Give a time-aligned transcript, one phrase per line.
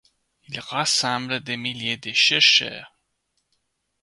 [0.47, 2.97] Il rassemble des milliers de chercheurs.